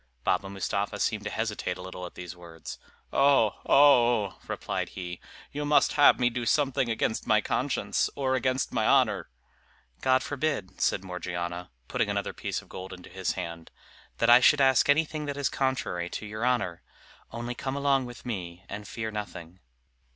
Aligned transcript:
Baba 0.23 0.49
Mustapha 0.49 0.99
seemed 0.99 1.25
to 1.25 1.29
hesitate 1.29 1.77
a 1.77 1.81
little 1.83 2.07
at 2.07 2.15
these 2.15 2.35
words. 2.35 2.79
"Oh! 3.13 3.57
oh!" 3.67 4.39
replied 4.47 4.89
he, 4.89 5.19
"you 5.51 5.63
must 5.63 5.93
have 5.93 6.19
me 6.19 6.31
do 6.31 6.43
something 6.43 6.89
against 6.89 7.27
my 7.27 7.39
conscience, 7.39 8.09
or 8.15 8.33
against 8.33 8.73
my 8.73 8.87
honor?" 8.87 9.29
"God 10.01 10.23
forbid," 10.23 10.81
said 10.81 11.03
Morgiana, 11.03 11.69
putting 11.87 12.09
another 12.09 12.33
piece 12.33 12.63
of 12.63 12.67
gold 12.67 12.93
into 12.93 13.11
his 13.11 13.33
hand, 13.33 13.69
"that 14.17 14.27
I 14.27 14.39
should 14.39 14.59
ask 14.59 14.89
anything 14.89 15.25
that 15.27 15.37
is 15.37 15.49
contrary 15.49 16.09
to 16.09 16.25
your 16.25 16.43
honor! 16.43 16.81
only 17.29 17.53
come 17.53 17.75
along 17.75 18.05
with 18.05 18.25
me 18.25 18.65
and 18.67 18.87
fear 18.87 19.11
nothing." 19.11 19.59